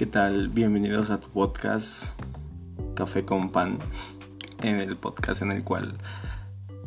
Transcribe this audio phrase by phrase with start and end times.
[0.00, 0.48] ¿Qué tal?
[0.48, 2.06] Bienvenidos a tu podcast
[2.94, 3.78] Café con Pan,
[4.62, 5.98] en el podcast en el cual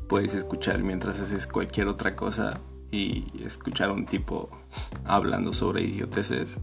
[0.09, 2.59] puedes escuchar mientras haces cualquier otra cosa
[2.91, 4.49] y escuchar a un tipo
[5.05, 6.59] hablando sobre idioteces.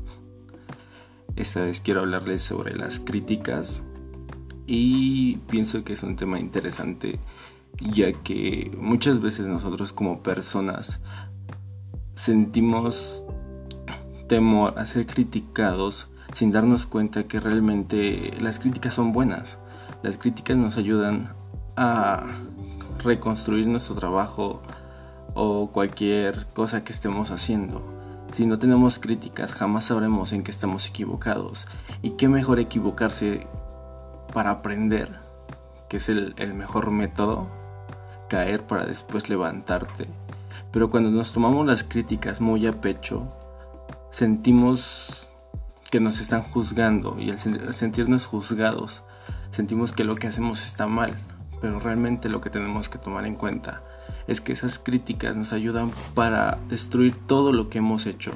[1.36, 3.84] Esta vez quiero hablarles sobre las críticas
[4.66, 7.20] y pienso que es un tema interesante
[7.78, 10.98] ya que muchas veces nosotros como personas
[12.14, 13.22] sentimos
[14.26, 19.58] temor a ser criticados sin darnos cuenta que realmente las críticas son buenas.
[20.02, 21.34] Las críticas nos ayudan
[21.76, 22.24] a
[23.02, 24.62] reconstruir nuestro trabajo
[25.34, 27.82] o cualquier cosa que estemos haciendo.
[28.32, 31.66] Si no tenemos críticas, jamás sabremos en qué estamos equivocados.
[32.02, 33.46] Y qué mejor equivocarse
[34.32, 35.18] para aprender,
[35.88, 37.48] que es el, el mejor método,
[38.28, 40.06] caer para después levantarte.
[40.70, 43.32] Pero cuando nos tomamos las críticas muy a pecho,
[44.10, 45.29] sentimos
[45.90, 47.38] que nos están juzgando y al
[47.72, 49.02] sentirnos juzgados
[49.50, 51.18] sentimos que lo que hacemos está mal,
[51.60, 53.82] pero realmente lo que tenemos que tomar en cuenta
[54.26, 58.32] es que esas críticas nos ayudan para destruir todo lo que hemos hecho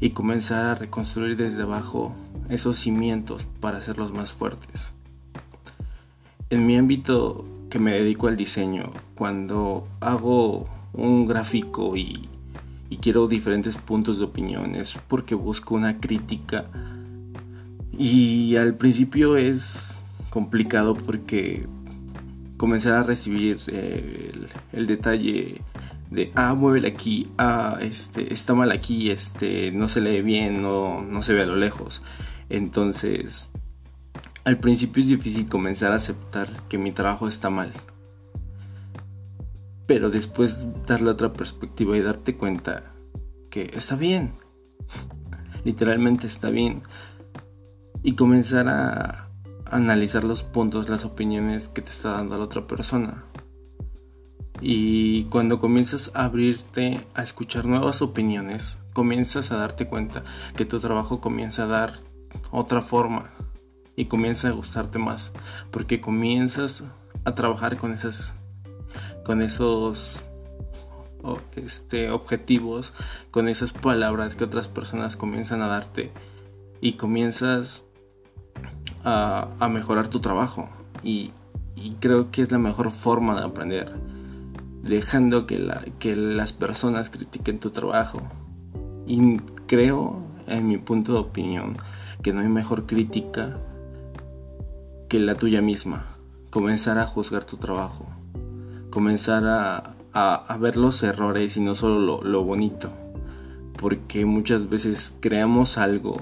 [0.00, 2.14] y comenzar a reconstruir desde abajo
[2.48, 4.92] esos cimientos para hacerlos más fuertes.
[6.48, 12.28] En mi ámbito que me dedico al diseño, cuando hago un gráfico y
[12.88, 16.66] y quiero diferentes puntos de opiniones porque busco una crítica.
[17.98, 19.98] Y al principio es
[20.30, 21.66] complicado porque
[22.56, 24.32] comenzar a recibir eh,
[24.72, 25.62] el, detalle
[26.10, 31.02] de ah muévele aquí ah este está mal aquí este no se lee bien no,
[31.02, 32.02] no se ve a lo lejos
[32.48, 33.48] entonces
[34.44, 37.72] al principio es difícil comenzar a aceptar que mi trabajo está mal
[39.86, 42.92] pero después darle otra perspectiva y darte cuenta
[43.50, 44.34] que está bien,
[45.64, 46.82] literalmente está bien,
[48.02, 49.30] y comenzar a
[49.70, 53.24] analizar los puntos, las opiniones que te está dando la otra persona.
[54.60, 60.24] Y cuando comienzas a abrirte a escuchar nuevas opiniones, comienzas a darte cuenta
[60.56, 61.94] que tu trabajo comienza a dar
[62.50, 63.30] otra forma
[63.96, 65.32] y comienza a gustarte más,
[65.70, 66.84] porque comienzas
[67.24, 68.32] a trabajar con esas
[69.26, 70.12] con esos
[71.56, 72.92] este, objetivos,
[73.32, 76.12] con esas palabras que otras personas comienzan a darte
[76.80, 77.82] y comienzas
[79.02, 80.68] a, mejorar tu trabajo.
[81.02, 81.32] Y,
[81.98, 83.92] creo que es la mejor forma de aprender,
[84.84, 88.20] dejando que, la, que las personas critiquen tu trabajo.
[89.08, 91.78] Y creo, en mi punto de opinión,
[92.22, 93.58] que no hay mejor crítica
[95.08, 96.16] que la tuya misma.
[96.50, 98.15] Comenzar a juzgar tu trabajo
[98.96, 99.44] comenzar
[100.14, 102.88] a, ver los errores y no solo lo, bonito.
[103.78, 106.16] Porque muchas veces creamos algo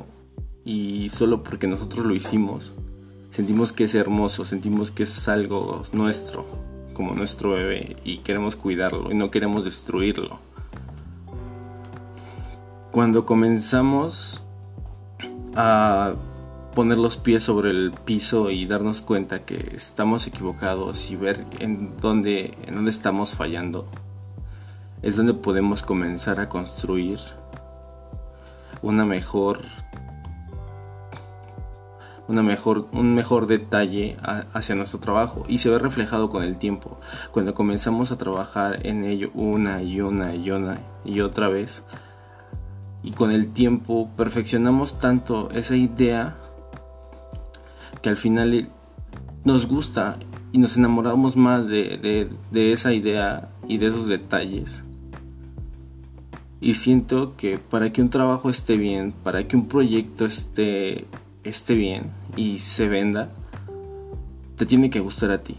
[0.65, 2.73] y solo porque nosotros lo hicimos,
[3.31, 6.47] sentimos que es hermoso, sentimos que es algo nuestro,
[6.95, 10.41] como nuestro bebé, y queremos cuidarlo y no queremos destruirlo.
[12.91, 14.43] Cuando comenzamos
[15.55, 16.15] a
[16.75, 21.97] poner los pies sobre el piso y darnos cuenta que estamos equivocados y ver en
[21.97, 23.89] dónde, en dónde estamos fallando,
[25.03, 27.21] es donde podemos comenzar a construir
[28.83, 29.61] una mejor
[32.27, 34.17] una mejor, un mejor detalle
[34.55, 36.99] hacia nuestro trabajo y se ve reflejado con el tiempo.
[37.33, 41.83] Cuando comenzamos a trabajar en ello una y una y una y otra vez
[43.03, 46.35] y con el tiempo perfeccionamos tanto esa idea
[48.05, 48.69] que al final
[49.45, 50.19] nos gusta
[50.53, 54.85] y nos enamoramos más de, esa idea y de esos detalles.
[56.61, 61.07] Y siento que para que un trabajo esté bien, para que un proyecto esté,
[61.45, 63.31] esté bien y se venda,
[64.57, 65.57] te tiene que gustar a ti.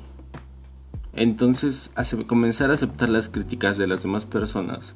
[1.13, 1.89] Entonces,
[2.27, 4.95] comenzar a aceptar las críticas de las demás personas,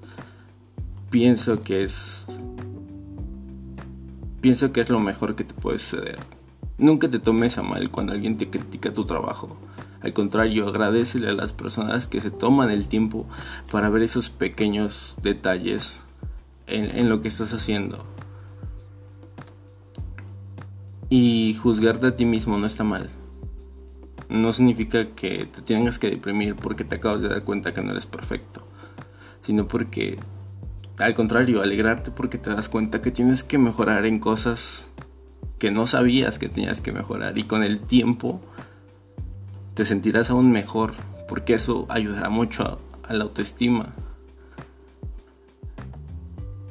[1.10, 2.28] pienso que es
[4.40, 6.39] pienso que es lo mejor que te puede suceder.
[6.80, 9.58] Nunca te tomes a mal cuando alguien te critica tu trabajo.
[10.02, 13.28] Al contrario, agradecele a las personas que se toman el tiempo
[13.70, 16.02] para ver esos pequeños detalles
[16.68, 18.06] en, lo que estás haciendo.
[21.10, 23.10] Y juzgarte a ti mismo no está mal.
[24.30, 27.92] No significa que te tengas que deprimir porque te acabas de dar cuenta que no
[27.92, 28.66] eres perfecto,
[29.42, 30.18] sino porque,
[30.98, 34.89] al contrario, alegrarte porque te das cuenta que tienes que mejorar en cosas
[35.60, 38.42] que no sabías que tenías que mejorar y con el tiempo
[39.74, 40.94] te sentirás aún mejor
[41.28, 43.94] porque eso ayudará mucho a, la autoestima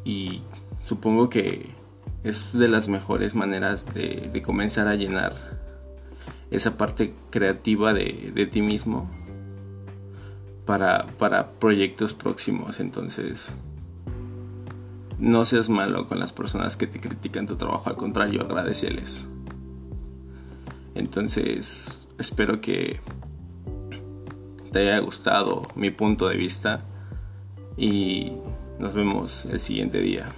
[0.05, 0.43] y
[0.85, 1.77] supongo que,
[2.25, 5.35] es de las mejores maneras de, comenzar a llenar
[6.51, 9.11] esa parte creativa de, de ti mismo
[10.65, 12.81] para, para proyectos próximos.
[12.81, 13.53] Entonces,
[15.19, 19.27] no seas malo con las personas que te critican tu trabajo, al contrario, agradeceles.
[20.95, 23.01] Entonces, espero que
[24.73, 26.85] te haya gustado mi punto de vista
[27.77, 28.33] y
[28.79, 30.29] nos vemos el siguiente día.